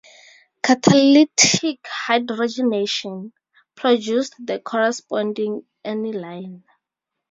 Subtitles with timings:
[0.63, 3.33] Catalytic hydrogenation
[3.75, 6.63] produced the corresponding aniline.